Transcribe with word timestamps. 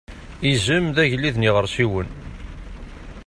Izem 0.51 0.85
d 0.95 0.97
agellid 1.03 1.35
n 1.37 1.45
yiɣersiwen. 1.45 2.09